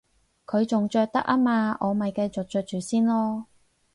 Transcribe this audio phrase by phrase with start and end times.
[0.47, 3.43] 佢仲着得吖嘛，我咪繼續着住先囉